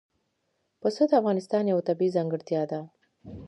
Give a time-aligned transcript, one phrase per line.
[0.81, 2.79] پسه د افغانستان یوه طبیعي ځانګړتیا ده.